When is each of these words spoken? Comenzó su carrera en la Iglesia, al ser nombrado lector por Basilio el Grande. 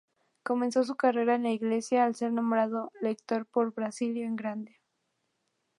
Comenzó 0.41 0.83
su 0.83 0.95
carrera 0.95 1.35
en 1.35 1.43
la 1.43 1.51
Iglesia, 1.51 2.05
al 2.05 2.15
ser 2.15 2.33
nombrado 2.33 2.91
lector 3.01 3.45
por 3.45 3.71
Basilio 3.75 4.25
el 4.25 4.35
Grande. 4.35 4.77